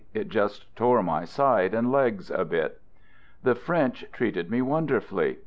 It 0.15 0.29
just 0.29 0.75
tore 0.75 1.03
my 1.03 1.25
side 1.25 1.75
and 1.75 1.91
legs 1.91 2.31
a 2.31 2.43
bit. 2.43 2.81
The 3.43 3.53
French 3.53 4.03
treated 4.11 4.49
me 4.49 4.59
wonderfully. 4.63 5.37